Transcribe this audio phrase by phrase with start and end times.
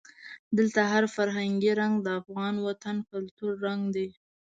[0.57, 4.07] دلته هر فرهنګي رنګ د افغان وطن کلتوري رنګ دی.